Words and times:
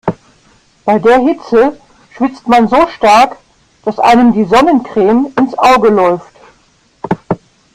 Bei 0.83 0.97
der 0.97 1.19
Hitze 1.19 1.79
schwitzt 2.15 2.47
man 2.47 2.67
so 2.67 2.87
stark, 2.87 3.37
dass 3.85 3.99
einem 3.99 4.33
die 4.33 4.45
Sonnencreme 4.45 5.31
ins 5.37 5.55
Auge 5.59 5.89
läuft. 5.89 6.31